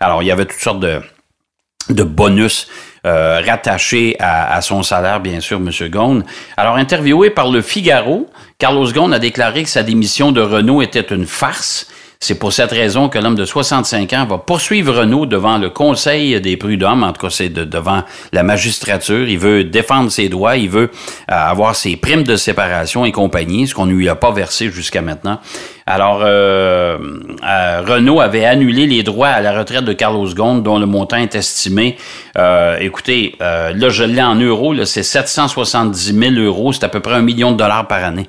Alors, 0.00 0.22
il 0.22 0.26
y 0.26 0.30
avait 0.30 0.46
toutes 0.46 0.60
sortes 0.60 0.80
de 0.80 2.02
bonus 2.02 2.68
euh, 3.06 3.42
rattaché 3.44 4.16
à, 4.18 4.62
son 4.62 4.82
salaire, 4.82 5.20
bien 5.20 5.40
sûr, 5.40 5.58
M. 5.58 5.70
Ghosn. 5.90 6.24
Alors, 6.56 6.76
interviewé 6.76 7.28
par 7.28 7.50
le 7.50 7.60
Figaro, 7.60 8.30
Carlos 8.58 8.90
Ghosn 8.90 9.12
a 9.12 9.18
déclaré 9.18 9.64
que 9.64 9.68
sa 9.68 9.82
démission 9.82 10.32
de 10.32 10.40
Renault 10.40 10.80
était 10.80 11.14
une 11.14 11.26
farce 11.26 11.86
c'est 12.20 12.38
pour 12.38 12.52
cette 12.52 12.70
raison 12.70 13.08
que 13.08 13.18
l'homme 13.18 13.34
de 13.34 13.44
65 13.44 14.12
ans 14.14 14.26
va 14.26 14.38
poursuivre 14.38 14.94
Renault 14.94 15.26
devant 15.26 15.58
le 15.58 15.70
Conseil 15.70 16.40
des 16.40 16.56
prud'hommes, 16.56 17.02
en 17.02 17.12
tout 17.12 17.20
cas 17.20 17.30
c'est 17.30 17.50
devant 17.50 18.02
la 18.32 18.42
magistrature. 18.42 19.28
Il 19.28 19.38
veut 19.38 19.64
défendre 19.64 20.10
ses 20.10 20.28
droits, 20.28 20.56
il 20.56 20.70
veut 20.70 20.90
euh, 21.30 21.34
avoir 21.34 21.76
ses 21.76 21.96
primes 21.96 22.22
de 22.22 22.36
séparation 22.36 23.04
et 23.04 23.12
compagnie, 23.12 23.66
ce 23.66 23.74
qu'on 23.74 23.86
ne 23.86 23.92
lui 23.92 24.08
a 24.08 24.14
pas 24.14 24.32
versé 24.32 24.70
jusqu'à 24.70 25.02
maintenant. 25.02 25.38
Alors, 25.86 26.22
euh, 26.22 26.96
euh, 27.46 27.82
Renault 27.86 28.20
avait 28.20 28.46
annulé 28.46 28.86
les 28.86 29.02
droits 29.02 29.28
à 29.28 29.42
la 29.42 29.58
retraite 29.58 29.84
de 29.84 29.92
Carlos 29.92 30.32
Ghosn, 30.32 30.62
dont 30.62 30.78
le 30.78 30.86
montant 30.86 31.18
est 31.18 31.34
estimé. 31.34 31.96
écoutez, 32.80 33.36
là, 33.40 33.88
je 33.90 34.04
l'ai 34.04 34.22
en 34.22 34.36
euros, 34.36 34.74
c'est 34.84 35.02
770 35.02 36.18
000 36.18 36.34
euros, 36.36 36.72
c'est 36.72 36.84
à 36.84 36.88
peu 36.88 37.00
près 37.00 37.14
un 37.14 37.22
million 37.22 37.52
de 37.52 37.58
dollars 37.58 37.86
par 37.86 38.02
année. 38.02 38.28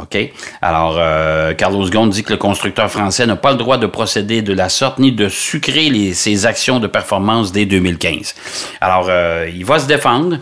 OK? 0.00 0.18
Alors, 0.60 0.96
euh, 0.98 1.54
Carlos 1.54 1.88
Ghosn 1.88 2.10
dit 2.10 2.24
que 2.24 2.32
le 2.32 2.38
constructeur 2.38 2.90
français 2.90 3.26
n'a 3.26 3.36
pas 3.36 3.52
le 3.52 3.58
droit 3.58 3.78
de 3.78 3.86
procéder 3.86 4.42
de 4.42 4.52
la 4.52 4.68
sorte 4.68 4.98
ni 4.98 5.12
de 5.12 5.28
sucrer 5.28 6.12
ses 6.14 6.46
actions 6.46 6.80
de 6.80 6.86
performance 6.86 7.52
dès 7.52 7.64
2015. 7.66 8.34
Alors, 8.80 9.06
euh, 9.08 9.48
il 9.54 9.64
va 9.64 9.78
se 9.78 9.86
défendre. 9.86 10.38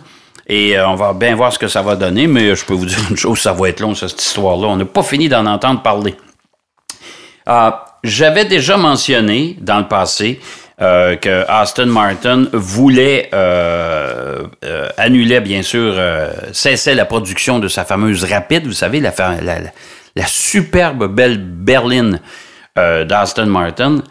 Et 0.48 0.76
euh, 0.76 0.88
on 0.88 0.96
va 0.96 1.12
bien 1.12 1.34
voir 1.34 1.52
ce 1.52 1.58
que 1.58 1.68
ça 1.68 1.82
va 1.82 1.96
donner, 1.96 2.26
mais 2.26 2.54
je 2.56 2.64
peux 2.64 2.74
vous 2.74 2.86
dire 2.86 2.98
une 3.10 3.16
chose, 3.16 3.38
ça 3.38 3.52
va 3.52 3.68
être 3.68 3.80
long, 3.80 3.94
cette 3.94 4.20
histoire-là. 4.20 4.68
On 4.68 4.76
n'a 4.76 4.84
pas 4.84 5.02
fini 5.02 5.28
d'en 5.28 5.46
entendre 5.46 5.82
parler. 5.82 6.14
J'avais 8.04 8.44
déjà 8.44 8.76
mentionné 8.76 9.56
dans 9.60 9.78
le 9.78 9.86
passé 9.86 10.40
euh, 10.82 11.14
que 11.14 11.44
Aston 11.48 11.86
Martin 11.86 12.46
voulait 12.52 13.30
euh, 13.32 14.42
euh 14.64 14.88
annuler, 14.96 15.38
bien 15.40 15.62
sûr, 15.62 15.94
euh, 15.96 16.32
cessait 16.52 16.96
la 16.96 17.04
production 17.04 17.60
de 17.60 17.68
sa 17.68 17.84
fameuse 17.84 18.24
Rapide, 18.24 18.66
vous 18.66 18.72
savez, 18.72 18.98
la, 18.98 19.12
superbe 20.26 21.06
belle 21.06 21.38
berline 21.38 22.20
d'Aston 22.74 23.46
Martin. 23.46 24.02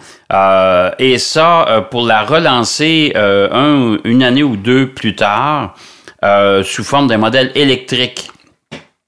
et 1.00 1.18
ça, 1.18 1.88
pour 1.90 2.06
la 2.06 2.22
relancer 2.22 3.12
un, 3.16 3.98
une 4.04 4.24
année 4.24 4.44
ou 4.44 4.56
deux 4.56 4.88
plus 4.88 5.16
tard, 5.16 5.76
sous 6.64 6.84
forme 6.84 7.08
d'un 7.08 7.18
modèle 7.18 7.52
électrique. 7.56 8.30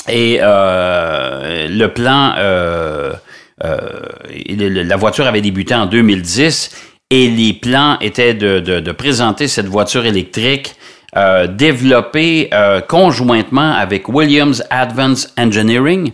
Et 0.09 0.39
le 0.41 1.87
plan, 1.87 2.33
la 3.59 4.97
voiture 4.97 5.27
avait 5.27 5.41
débuté 5.41 5.75
en 5.75 5.85
2010 5.85 6.92
et 7.13 7.29
les 7.29 7.53
plans 7.53 7.99
étaient 7.99 8.33
de, 8.33 8.91
présenter 8.91 9.47
cette 9.47 9.67
voiture 9.67 10.03
électrique 10.07 10.75
euh, 11.15 11.45
développée 11.45 12.49
euh, 12.51 12.81
conjointement 12.81 13.71
avec 13.71 14.09
Williams 14.09 14.63
Advanced 14.71 15.29
Engineering. 15.37 16.11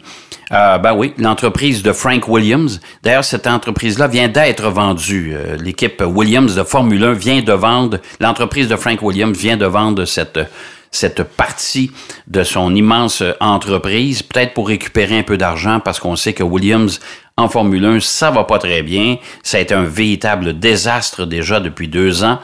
Euh, 0.51 0.77
ben 0.77 0.93
oui, 0.93 1.13
l'entreprise 1.17 1.83
de 1.83 1.93
Frank 1.93 2.27
Williams. 2.27 2.81
D'ailleurs, 3.01 3.23
cette 3.23 3.47
entreprise-là 3.47 4.07
vient 4.07 4.27
d'être 4.27 4.67
vendue. 4.71 5.37
L'équipe 5.63 6.03
Williams 6.05 6.53
de 6.53 6.63
Formule 6.63 7.05
1 7.05 7.13
vient 7.13 7.41
de 7.43 7.53
vendre, 7.53 7.99
l'entreprise 8.19 8.67
de 8.67 8.75
Frank 8.75 9.01
Williams 9.01 9.37
vient 9.37 9.55
de 9.55 9.65
vendre 9.65 10.03
cette 10.03 10.39
cette 10.91 11.21
partie 11.23 11.91
de 12.27 12.43
son 12.43 12.75
immense 12.75 13.21
entreprise, 13.39 14.23
peut-être 14.23 14.55
pour 14.55 14.69
récupérer 14.69 15.19
un 15.19 15.23
peu 15.23 15.37
d'argent 15.37 15.79
parce 15.79 15.99
qu'on 15.99 16.15
sait 16.15 16.33
que 16.33 16.41
Williams 16.41 16.99
en 17.39 17.49
Formule 17.49 17.85
1, 17.85 17.99
ça 17.99 18.31
va 18.31 18.43
pas 18.43 18.59
très 18.59 18.83
bien. 18.83 19.17
Ça 19.43 19.57
a 19.57 19.59
été 19.61 19.73
un 19.73 19.83
véritable 19.83 20.59
désastre 20.59 21.25
déjà 21.25 21.59
depuis 21.59 21.87
deux 21.87 22.23
ans. 22.23 22.39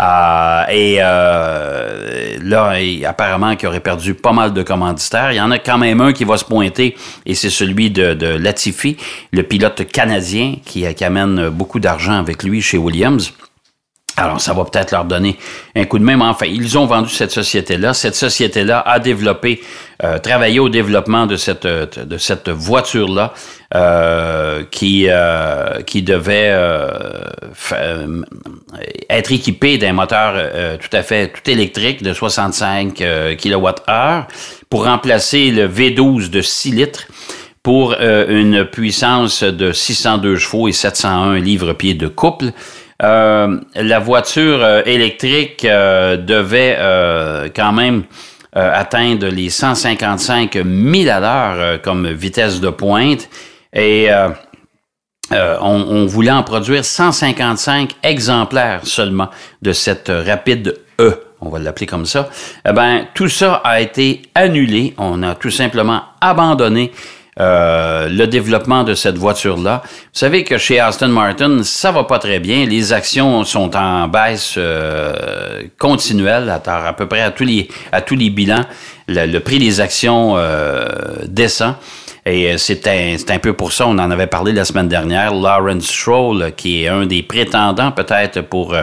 Euh, 0.00 0.62
et 0.70 0.98
euh, 1.00 2.38
là, 2.42 2.74
apparemment, 3.06 3.56
qu'il 3.56 3.68
aurait 3.68 3.80
perdu 3.80 4.14
pas 4.14 4.32
mal 4.32 4.52
de 4.52 4.62
commanditaires. 4.62 5.32
Il 5.32 5.36
y 5.36 5.40
en 5.40 5.50
a 5.50 5.58
quand 5.58 5.78
même 5.78 6.00
un 6.00 6.12
qui 6.12 6.24
va 6.24 6.36
se 6.36 6.44
pointer, 6.44 6.96
et 7.26 7.34
c'est 7.34 7.50
celui 7.50 7.90
de, 7.90 8.36
Latifi, 8.36 8.96
le 9.32 9.42
pilote 9.42 9.86
canadien 9.90 10.54
qui, 10.64 10.92
qui 10.94 11.04
amène 11.04 11.48
beaucoup 11.48 11.80
d'argent 11.80 12.18
avec 12.18 12.42
lui 12.42 12.62
chez 12.62 12.78
Williams. 12.78 13.32
Alors, 14.18 14.40
ça 14.40 14.52
va 14.52 14.64
peut-être 14.64 14.90
leur 14.90 15.04
donner 15.04 15.38
un 15.76 15.84
coup 15.84 15.98
de 15.98 16.04
main. 16.04 16.16
Mais 16.16 16.24
enfin, 16.24 16.46
ils 16.46 16.76
ont 16.76 16.86
vendu 16.86 17.08
cette 17.08 17.30
société-là. 17.30 17.94
Cette 17.94 18.16
société-là 18.16 18.80
a 18.80 18.98
développé, 18.98 19.60
euh, 20.02 20.18
travaillé 20.18 20.58
au 20.58 20.68
développement 20.68 21.26
de 21.26 21.36
cette 21.36 21.66
de 21.66 22.18
cette 22.18 22.48
voiture-là 22.48 23.32
euh, 23.74 24.64
qui 24.70 25.06
euh, 25.08 25.82
qui 25.82 26.02
devait 26.02 26.48
euh, 26.52 26.88
être 29.10 29.30
équipée 29.30 29.76
d'un 29.76 29.92
moteur 29.92 30.78
tout 30.80 30.96
à 30.96 31.02
fait 31.02 31.28
tout 31.28 31.50
électrique 31.50 32.02
de 32.02 32.14
65 32.14 32.94
kWh 33.36 34.24
pour 34.70 34.84
remplacer 34.84 35.50
le 35.50 35.68
V12 35.68 36.30
de 36.30 36.40
6 36.40 36.70
litres 36.72 37.08
pour 37.62 37.94
une 38.00 38.64
puissance 38.64 39.42
de 39.42 39.72
602 39.72 40.36
chevaux 40.36 40.68
et 40.68 40.72
701 40.72 41.38
livres-pieds 41.38 41.94
de 41.94 42.08
couple. 42.08 42.52
Euh, 43.00 43.60
la 43.76 44.00
voiture 44.00 44.58
euh, 44.60 44.82
électrique 44.84 45.64
euh, 45.64 46.16
devait 46.16 46.76
quand 47.54 47.72
même 47.72 48.04
atteindre 48.54 49.28
les 49.28 49.50
155 49.50 50.54
000 50.54 50.64
à 51.08 51.20
l'heure 51.20 51.82
comme 51.82 52.08
vitesse 52.08 52.60
de 52.60 52.70
pointe 52.70 53.28
et 53.72 54.08
on, 55.30 56.06
voulait 56.06 56.32
en 56.32 56.42
produire 56.42 56.84
155 56.84 57.92
exemplaires 58.02 58.80
seulement 58.82 59.28
de 59.62 59.72
cette 59.72 60.10
rapide 60.10 60.76
E 60.98 61.28
on 61.40 61.50
va 61.50 61.60
l'appeler 61.60 61.86
comme 61.86 62.06
ça, 62.06 62.30
eh 62.68 62.72
ben, 62.72 63.06
tout 63.14 63.28
ça 63.28 63.60
a 63.62 63.80
été 63.80 64.22
annulé. 64.34 64.94
On 64.98 65.22
a 65.22 65.36
tout 65.36 65.52
simplement 65.52 66.02
abandonné 66.20 66.90
euh, 67.40 68.08
le 68.08 68.26
développement 68.26 68.82
de 68.82 68.94
cette 68.94 69.16
voiture-là. 69.16 69.82
Vous 69.84 69.90
savez 70.12 70.42
que 70.42 70.58
chez 70.58 70.80
Aston 70.80 71.08
Martin, 71.08 71.62
ça 71.62 71.92
va 71.92 72.02
pas 72.02 72.18
très 72.18 72.40
bien. 72.40 72.66
Les 72.66 72.92
actions 72.92 73.44
sont 73.44 73.76
en 73.76 74.08
baisse 74.08 74.54
euh, 74.56 75.62
continuelle 75.78 76.50
à, 76.50 76.88
à, 76.88 76.92
peu 76.94 77.06
près 77.06 77.20
à 77.20 77.30
tous 77.30 77.44
les, 77.44 77.68
à 77.92 78.00
tous 78.00 78.16
les 78.16 78.30
bilans. 78.30 78.64
Le, 79.06 79.38
prix 79.38 79.60
des 79.60 79.80
actions 79.80 80.34
euh, 80.36 80.88
descend. 81.28 81.74
Et 82.26 82.58
c'est 82.58 82.86
un, 82.88 83.16
un, 83.28 83.38
peu 83.38 83.52
pour 83.52 83.72
ça, 83.72 83.86
on 83.86 83.98
en 83.98 84.10
avait 84.10 84.26
parlé 84.26 84.52
la 84.52 84.64
semaine 84.64 84.88
dernière, 84.88 85.32
Lawrence 85.32 85.86
Stroll, 85.86 86.52
qui 86.56 86.82
est 86.82 86.88
un 86.88 87.06
des 87.06 87.22
prétendants 87.22 87.92
peut-être 87.92 88.42
pour 88.42 88.74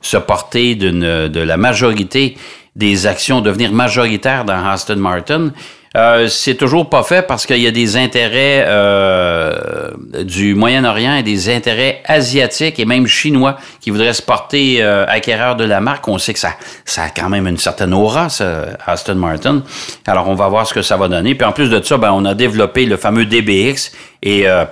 se 0.00 0.16
porter 0.16 0.76
de 0.76 1.40
la 1.40 1.56
majorité 1.58 2.36
des 2.76 3.06
actions, 3.06 3.40
devenir 3.40 3.72
majoritaire 3.72 4.44
dans 4.44 4.64
Aston 4.66 4.96
Martin. 4.96 5.50
Euh, 5.96 6.28
c'est 6.28 6.56
toujours 6.56 6.90
pas 6.90 7.02
fait 7.02 7.26
parce 7.26 7.46
qu'il 7.46 7.58
y 7.58 7.66
a 7.66 7.70
des 7.70 7.96
intérêts 7.96 8.64
euh, 8.66 9.90
du 10.24 10.54
Moyen-Orient 10.54 11.16
et 11.16 11.22
des 11.22 11.48
intérêts 11.48 12.02
asiatiques 12.04 12.78
et 12.78 12.84
même 12.84 13.06
chinois 13.06 13.56
qui 13.80 13.90
voudraient 13.90 14.12
se 14.12 14.22
porter 14.22 14.78
euh, 14.80 15.06
de 15.06 15.64
la 15.64 15.80
marque. 15.80 16.06
On 16.08 16.18
sait 16.18 16.34
que 16.34 16.38
ça, 16.38 16.52
ça 16.84 17.04
a 17.04 17.08
quand 17.08 17.30
même 17.30 17.46
une 17.46 17.56
certaine 17.56 17.94
aura, 17.94 18.28
ça, 18.28 18.66
Aston 18.86 19.14
Martin. 19.14 19.62
Alors, 20.06 20.28
on 20.28 20.34
va 20.34 20.48
voir 20.48 20.66
ce 20.66 20.74
que 20.74 20.82
ça 20.82 20.96
va 20.98 21.08
donner. 21.08 21.34
Puis 21.34 21.46
en 21.46 21.52
plus 21.52 21.70
de 21.70 21.82
ça, 21.82 21.96
ben, 21.96 22.12
on 22.12 22.24
a 22.26 22.34
développé 22.34 22.84
le 22.84 22.96
fameux 22.96 23.24
DBX 23.24 23.92
et 24.22 24.46
euh, 24.48 24.64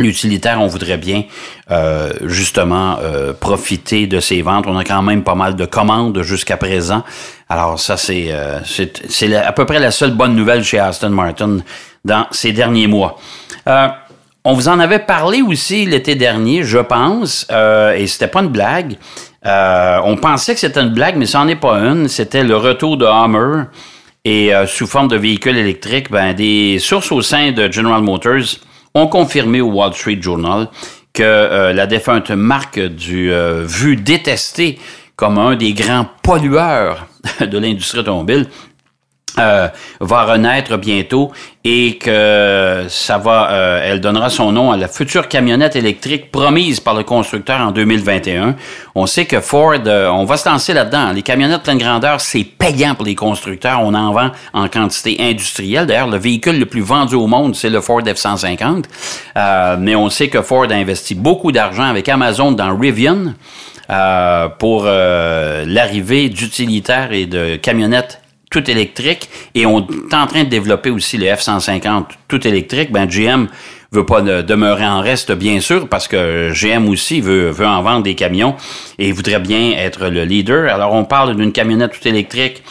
L'utilitaire, 0.00 0.60
on 0.60 0.66
voudrait 0.66 0.96
bien 0.98 1.22
justement 2.24 2.98
profiter 3.38 4.08
de 4.08 4.18
ces 4.18 4.42
ventes. 4.42 4.64
On 4.66 4.76
a 4.76 4.82
quand 4.82 5.02
même 5.02 5.22
pas 5.22 5.36
mal 5.36 5.54
de 5.54 5.66
commandes 5.66 6.20
jusqu'à 6.22 6.56
présent. 6.56 7.04
Alors 7.48 7.78
ça, 7.78 7.96
c'est 7.96 8.28
euh, 8.30 8.60
à 9.44 9.52
peu 9.52 9.64
près 9.64 9.78
la 9.78 9.90
seule 9.90 10.12
bonne 10.12 10.34
nouvelle 10.34 10.64
chez 10.64 10.78
Aston 10.78 11.10
Martin 11.10 11.58
dans 12.04 12.26
ces 12.30 12.52
derniers 12.52 12.86
mois. 12.86 13.18
on 13.66 14.52
vous 14.52 14.68
en 14.68 14.78
avait 14.78 14.98
parlé 14.98 15.42
aussi 15.42 15.86
l'été 15.86 16.14
dernier, 16.14 16.62
je 16.62 16.78
pense, 16.78 17.46
et 17.50 18.06
c'était 18.06 18.28
pas 18.28 18.40
une 18.42 18.48
blague. 18.48 18.96
on 19.44 20.16
pensait 20.20 20.54
que 20.54 20.60
c'était 20.60 20.80
une 20.80 20.92
blague, 20.92 21.16
mais 21.16 21.26
ça 21.26 21.38
n'en 21.38 21.48
est 21.48 21.56
pas 21.56 21.76
une. 21.78 22.08
C'était 22.08 22.44
le 22.44 22.56
retour 22.56 22.96
de 22.96 23.06
Hummer 23.06 23.64
et 24.24 24.52
sous 24.66 24.86
forme 24.86 25.08
de 25.08 25.16
véhicule 25.16 25.56
électrique. 25.56 26.10
Ben, 26.10 26.34
des 26.34 26.78
sources 26.78 27.10
au 27.12 27.22
sein 27.22 27.52
de 27.52 27.72
General 27.72 28.02
Motors 28.02 28.58
ont 28.94 29.06
confirmé 29.06 29.60
au 29.60 29.70
Wall 29.70 29.94
Street 29.94 30.18
Journal 30.20 30.68
que 31.12 31.22
euh, 31.22 31.72
la 31.72 31.86
défunte 31.86 32.30
marque 32.30 32.80
du 32.80 33.32
euh, 33.32 33.64
vu 33.64 33.96
détesté 33.96 34.78
comme 35.16 35.38
un 35.38 35.56
des 35.56 35.72
grands 35.72 36.06
pollueurs 36.22 37.06
de 37.40 37.58
l'industrie 37.58 38.00
automobile 38.00 38.46
euh, 39.40 39.66
va 39.98 40.26
renaître 40.26 40.78
bientôt 40.78 41.32
et 41.64 41.98
que 41.98 42.84
ça 42.88 43.18
va, 43.18 43.50
euh, 43.50 43.80
elle 43.82 44.00
donnera 44.00 44.30
son 44.30 44.52
nom 44.52 44.70
à 44.70 44.76
la 44.76 44.86
future 44.86 45.26
camionnette 45.26 45.74
électrique 45.74 46.30
promise 46.30 46.78
par 46.78 46.94
le 46.94 47.02
constructeur 47.02 47.60
en 47.60 47.72
2021. 47.72 48.54
On 48.94 49.06
sait 49.06 49.24
que 49.24 49.40
Ford, 49.40 49.74
euh, 49.86 50.06
on 50.06 50.24
va 50.24 50.36
se 50.36 50.48
lancer 50.48 50.72
là-dedans. 50.72 51.10
Les 51.10 51.22
camionnettes 51.22 51.64
pleine 51.64 51.78
grandeur, 51.78 52.20
c'est 52.20 52.44
payant 52.44 52.94
pour 52.94 53.06
les 53.06 53.16
constructeurs. 53.16 53.80
On 53.82 53.94
en 53.94 54.12
vend 54.12 54.30
en 54.52 54.68
quantité 54.68 55.16
industrielle. 55.18 55.86
D'ailleurs, 55.86 56.10
le 56.10 56.18
véhicule 56.18 56.60
le 56.60 56.66
plus 56.66 56.82
vendu 56.82 57.16
au 57.16 57.26
monde, 57.26 57.56
c'est 57.56 57.70
le 57.70 57.80
Ford 57.80 58.02
F-150. 58.02 58.84
mais 59.80 59.96
on 59.96 60.10
sait 60.10 60.28
que 60.28 60.42
Ford 60.42 60.66
a 60.70 60.74
investi 60.74 61.16
beaucoup 61.16 61.50
d'argent 61.50 61.84
avec 61.84 62.08
Amazon 62.08 62.52
dans 62.52 62.76
Rivian. 62.78 63.34
Euh, 63.90 64.48
pour 64.48 64.84
euh, 64.86 65.64
l'arrivée 65.66 66.28
d'utilitaires 66.28 67.12
et 67.12 67.26
de 67.26 67.56
camionnettes 67.56 68.20
tout 68.50 68.70
électriques. 68.70 69.28
Et 69.54 69.66
on 69.66 69.80
est 69.80 70.14
en 70.14 70.26
train 70.26 70.44
de 70.44 70.48
développer 70.48 70.90
aussi 70.90 71.18
les 71.18 71.32
F-150 71.32 72.04
tout 72.28 72.46
électriques. 72.46 72.92
Ben, 72.92 73.06
GM 73.06 73.46
veut 73.90 74.06
pas 74.06 74.22
demeurer 74.22 74.86
en 74.86 75.00
reste, 75.00 75.32
bien 75.32 75.60
sûr, 75.60 75.88
parce 75.88 76.08
que 76.08 76.52
GM 76.52 76.88
aussi 76.88 77.20
veut, 77.20 77.50
veut 77.50 77.66
en 77.66 77.82
vendre 77.82 78.02
des 78.02 78.14
camions 78.14 78.56
et 78.98 79.12
voudrait 79.12 79.38
bien 79.38 79.72
être 79.72 80.08
le 80.08 80.24
leader. 80.24 80.72
Alors, 80.72 80.92
on 80.92 81.04
parle 81.04 81.36
d'une 81.36 81.52
camionnette 81.52 81.92
tout 81.92 82.08
électrique 82.08 82.62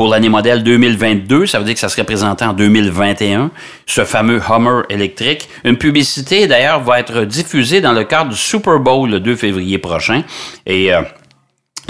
pour 0.00 0.08
l'année 0.08 0.30
modèle 0.30 0.62
2022. 0.62 1.44
Ça 1.44 1.58
veut 1.58 1.66
dire 1.66 1.74
que 1.74 1.80
ça 1.80 1.90
serait 1.90 2.04
présenté 2.04 2.42
en 2.46 2.54
2021, 2.54 3.50
ce 3.84 4.06
fameux 4.06 4.40
Hummer 4.40 4.84
électrique. 4.88 5.46
Une 5.62 5.76
publicité, 5.76 6.46
d'ailleurs, 6.46 6.80
va 6.80 7.00
être 7.00 7.26
diffusée 7.26 7.82
dans 7.82 7.92
le 7.92 8.04
cadre 8.04 8.30
du 8.30 8.36
Super 8.36 8.78
Bowl 8.78 9.10
le 9.10 9.20
2 9.20 9.36
février 9.36 9.76
prochain. 9.76 10.22
Et 10.64 10.90
euh, 10.90 11.02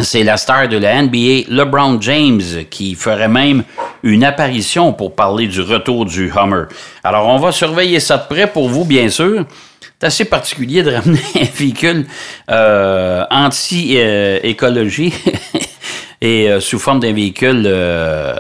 c'est 0.00 0.24
la 0.24 0.38
star 0.38 0.66
de 0.66 0.76
la 0.76 1.00
NBA, 1.00 1.50
LeBron 1.50 2.00
James, 2.00 2.42
qui 2.68 2.96
ferait 2.96 3.28
même 3.28 3.62
une 4.02 4.24
apparition 4.24 4.92
pour 4.92 5.14
parler 5.14 5.46
du 5.46 5.60
retour 5.60 6.04
du 6.04 6.32
Hummer. 6.34 6.64
Alors, 7.04 7.28
on 7.28 7.38
va 7.38 7.52
surveiller 7.52 8.00
ça 8.00 8.16
de 8.16 8.26
près 8.26 8.48
pour 8.48 8.68
vous, 8.68 8.84
bien 8.84 9.08
sûr. 9.08 9.44
C'est 10.00 10.06
assez 10.08 10.24
particulier 10.24 10.82
de 10.82 10.90
ramener 10.90 11.20
un 11.40 11.56
véhicule 11.56 12.06
euh, 12.50 13.22
anti-écologie 13.30 15.14
et 16.22 16.50
euh, 16.50 16.60
sous 16.60 16.78
forme 16.78 17.00
d'un 17.00 17.12
véhicule 17.12 17.62
euh, 17.66 18.34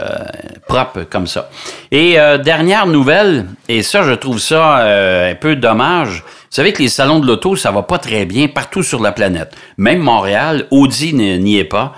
propre 0.68 1.02
comme 1.08 1.26
ça. 1.26 1.48
Et 1.90 2.20
euh, 2.20 2.36
dernière 2.36 2.86
nouvelle, 2.86 3.46
et 3.68 3.82
ça, 3.82 4.02
je 4.02 4.12
trouve 4.12 4.38
ça 4.38 4.84
un 4.84 5.34
peu 5.34 5.56
dommage. 5.56 6.22
Vous 6.26 6.56
savez 6.56 6.72
que 6.72 6.82
les 6.82 6.88
salons 6.88 7.20
de 7.20 7.26
l'auto, 7.26 7.54
ça 7.54 7.70
va 7.70 7.82
pas 7.82 7.98
très 7.98 8.24
bien 8.26 8.48
partout 8.48 8.82
sur 8.82 9.00
la 9.00 9.12
planète. 9.12 9.54
Même 9.78 10.00
Montréal, 10.00 10.66
Audi 10.72 11.14
n'y 11.14 11.58
est 11.58 11.64
pas, 11.64 11.92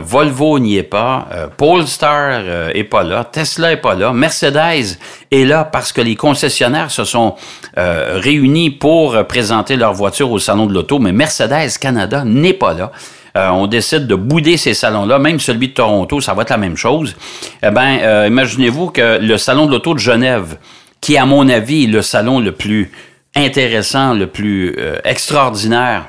Volvo 0.00 0.58
n'y 0.58 0.78
est 0.78 0.82
pas, 0.82 1.28
Polestar 1.58 2.40
est 2.74 2.84
pas 2.84 3.02
là, 3.02 3.24
Tesla 3.24 3.72
est 3.72 3.76
pas 3.76 3.94
là, 3.94 4.14
Mercedes 4.14 4.98
est 5.30 5.44
là 5.44 5.64
parce 5.64 5.92
que 5.92 6.00
les 6.00 6.16
concessionnaires 6.16 6.90
se 6.90 7.04
sont 7.04 7.34
réunis 7.76 8.70
pour 8.70 9.26
présenter 9.26 9.76
leur 9.76 9.92
voiture 9.92 10.30
au 10.32 10.38
salon 10.38 10.64
de 10.64 10.72
l'auto, 10.72 10.98
mais 10.98 11.12
Mercedes 11.12 11.76
Canada 11.78 12.24
n'est 12.24 12.54
pas 12.54 12.72
là. 12.72 12.92
Euh, 13.36 13.48
on 13.50 13.66
décide 13.66 14.06
de 14.06 14.14
bouder 14.14 14.56
ces 14.56 14.74
salons-là, 14.74 15.18
même 15.18 15.38
celui 15.38 15.68
de 15.68 15.74
Toronto, 15.74 16.20
ça 16.20 16.34
va 16.34 16.42
être 16.42 16.50
la 16.50 16.56
même 16.56 16.76
chose. 16.76 17.14
Eh 17.62 17.70
bien, 17.70 17.98
euh, 18.00 18.26
imaginez-vous 18.26 18.90
que 18.90 19.18
le 19.20 19.38
salon 19.38 19.66
de 19.66 19.72
l'auto 19.72 19.94
de 19.94 19.98
Genève, 19.98 20.56
qui 21.00 21.16
à 21.16 21.26
mon 21.26 21.48
avis 21.48 21.84
est 21.84 21.88
le 21.88 22.02
salon 22.02 22.40
le 22.40 22.52
plus 22.52 22.90
intéressant, 23.36 24.14
le 24.14 24.26
plus 24.26 24.74
euh, 24.78 24.98
extraordinaire 25.04 26.06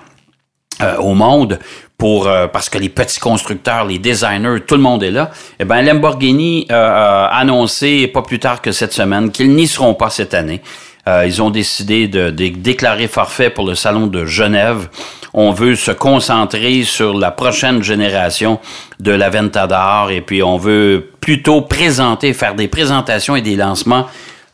au 0.97 1.13
monde, 1.13 1.59
pour, 1.95 2.27
parce 2.51 2.67
que 2.67 2.79
les 2.79 2.89
petits 2.89 3.19
constructeurs, 3.19 3.85
les 3.85 3.99
designers, 3.99 4.61
tout 4.65 4.73
le 4.73 4.81
monde 4.81 5.03
est 5.03 5.11
là, 5.11 5.29
eh 5.59 5.65
bien, 5.65 5.83
Lamborghini 5.83 6.65
a 6.71 7.27
annoncé 7.27 8.07
pas 8.07 8.23
plus 8.23 8.39
tard 8.39 8.63
que 8.63 8.71
cette 8.71 8.91
semaine 8.91 9.29
qu'ils 9.29 9.53
n'y 9.53 9.67
seront 9.67 9.93
pas 9.93 10.09
cette 10.09 10.33
année. 10.33 10.59
ils 11.07 11.39
ont 11.39 11.51
décidé 11.51 12.07
de, 12.07 12.31
déclarer 12.31 13.07
forfait 13.07 13.51
pour 13.51 13.67
le 13.67 13.75
salon 13.75 14.07
de 14.07 14.25
Genève 14.25 14.89
on 15.33 15.51
veut 15.51 15.75
se 15.75 15.91
concentrer 15.91 16.83
sur 16.83 17.17
la 17.17 17.31
prochaine 17.31 17.81
génération 17.83 18.59
de 18.99 19.11
la 19.11 19.29
Ventador 19.29 20.11
et 20.11 20.21
puis 20.21 20.43
on 20.43 20.57
veut 20.57 21.09
plutôt 21.19 21.61
présenter, 21.61 22.33
faire 22.33 22.55
des 22.55 22.67
présentations 22.67 23.35
et 23.35 23.41
des 23.41 23.55
lancements 23.55 24.07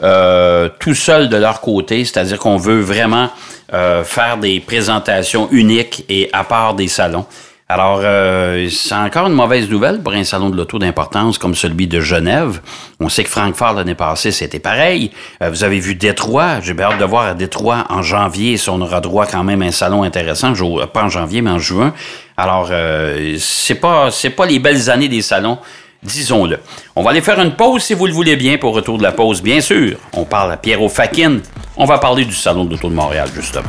euh, 0.04 0.70
tout 0.80 0.94
seul 0.94 1.28
de 1.28 1.38
leur 1.38 1.60
côté, 1.60 2.06
c'est-à-dire 2.06 2.38
qu'on 2.38 2.58
veut 2.58 2.82
vraiment 2.82 3.30
euh, 3.74 4.04
faire 4.04 4.38
des 4.38 4.60
présentations 4.60 5.50
uniques 5.52 6.06
et 6.08 6.30
à 6.34 6.44
part 6.44 6.76
des 6.76 6.88
salons. 6.88 7.26
Alors, 7.70 8.00
euh, 8.02 8.70
c'est 8.70 8.96
encore 8.96 9.28
une 9.28 9.34
mauvaise 9.34 9.70
nouvelle 9.70 10.02
pour 10.02 10.14
un 10.14 10.24
salon 10.24 10.50
de 10.50 10.56
l'auto 10.56 10.80
d'importance 10.80 11.38
comme 11.38 11.54
celui 11.54 11.86
de 11.88 12.00
Genève. 12.00 12.62
On 13.02 13.10
sait 13.10 13.26
que 13.26 13.30
Francfort 13.30 13.74
l'année 13.74 13.94
passée, 13.94 14.32
c'était 14.32 14.60
pareil. 14.60 15.12
Euh, 15.44 15.50
vous 15.50 15.66
avez 15.66 15.82
vu 15.82 15.94
Détroit. 15.94 16.62
J'ai 16.62 16.72
hâte 16.80 16.98
de 16.98 17.04
voir 17.04 17.26
à 17.26 17.34
Détroit 17.34 17.84
en 17.90 18.02
janvier 18.02 18.56
si 18.56 18.70
on 18.70 18.80
aura 18.80 19.02
droit 19.02 19.26
quand 19.26 19.44
même 19.44 19.62
à 19.62 19.66
un 19.66 19.72
salon 19.72 20.04
intéressant. 20.04 20.54
Pas 20.94 21.04
en 21.04 21.10
janvier, 21.10 21.42
mais 21.42 21.50
en 21.50 21.60
juin. 21.60 21.94
Alors, 22.38 22.70
euh, 22.72 23.36
c'est 23.38 23.76
pas 23.76 24.12
c'est 24.12 24.30
pas 24.30 24.46
les 24.46 24.60
belles 24.60 24.90
années 24.90 25.10
des 25.10 25.22
salons. 25.22 25.58
Disons-le. 26.04 26.60
On 26.96 27.04
va 27.04 27.10
aller 27.10 27.22
faire 27.22 27.40
une 27.42 27.56
pause 27.56 27.84
si 27.84 27.94
vous 27.96 28.08
le 28.08 28.14
voulez 28.14 28.38
bien 28.38 28.58
pour 28.58 28.76
retour 28.76 28.98
de 28.98 29.04
la 29.04 29.12
pause, 29.12 29.42
bien 29.42 29.60
sûr. 29.60 29.98
On 30.14 30.24
parle 30.24 30.54
à 30.54 30.58
Pierrot 30.58 30.88
Fakin. 30.88 31.40
On 31.76 31.84
va 31.84 31.98
parler 31.98 32.24
du 32.24 32.34
Salon 32.34 32.64
de 32.64 32.72
l'Auto 32.72 32.88
de 32.88 32.96
Montréal, 32.96 33.28
justement. 33.36 33.68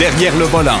Derrière 0.00 0.34
le 0.36 0.46
volant. 0.46 0.80